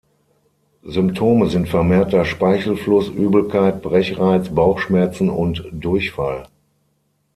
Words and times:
Symptome 0.81 1.45
sind 1.47 1.69
vermehrter 1.69 2.25
Speichelfluss, 2.25 3.09
Übelkeit, 3.09 3.83
Brechreiz, 3.83 4.49
Bauchschmerzen 4.49 5.29
und 5.29 5.63
Durchfall. 5.71 6.47